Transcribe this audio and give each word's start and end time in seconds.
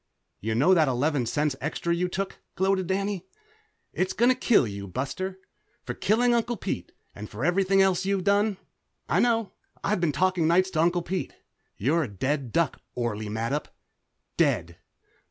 "You 0.39 0.55
know 0.55 0.73
that 0.73 0.87
eleven 0.87 1.27
cents 1.27 1.55
extra 1.61 1.93
you 1.93 2.07
took?" 2.07 2.39
gloated 2.55 2.87
Danny. 2.87 3.27
"It's 3.93 4.13
gonna 4.13 4.33
kill 4.33 4.65
you, 4.65 4.87
Buster, 4.87 5.37
for 5.83 5.93
killing 5.93 6.33
Uncle 6.33 6.57
Pete, 6.57 6.91
and 7.13 7.29
for 7.29 7.45
everything 7.45 7.83
else 7.83 8.03
you've 8.03 8.23
done. 8.23 8.57
I 9.07 9.19
know. 9.19 9.51
I've 9.83 10.01
been 10.01 10.11
talking 10.11 10.47
nights 10.47 10.71
to 10.71 10.81
Uncle 10.81 11.03
Pete. 11.03 11.35
You're 11.77 12.01
a 12.01 12.07
dead 12.07 12.51
duck, 12.51 12.81
Orley 12.95 13.29
Mattup! 13.29 13.67
Dead!" 14.37 14.77